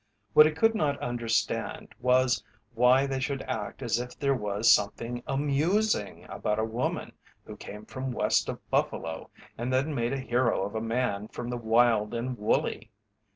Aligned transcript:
What 0.33 0.47
he 0.47 0.51
could 0.51 0.73
not 0.73 0.97
understand 0.99 1.93
was 1.99 2.43
why 2.73 3.05
they 3.05 3.19
should 3.19 3.43
act 3.43 3.83
as 3.83 3.99
if 3.99 4.17
there 4.17 4.33
was 4.33 4.71
something 4.71 5.21
amusing 5.27 6.25
about 6.27 6.57
a 6.57 6.65
woman 6.65 7.11
who 7.45 7.55
came 7.55 7.85
from 7.85 8.11
west 8.11 8.49
of 8.49 8.67
Buffalo 8.71 9.29
and 9.59 9.71
then 9.71 9.93
make 9.93 10.11
a 10.13 10.17
hero 10.17 10.63
of 10.63 10.73
a 10.73 10.81
man 10.81 11.27
from 11.27 11.51
the 11.51 11.57
Wild 11.57 12.15
and 12.15 12.35
Woolly. 12.35 12.89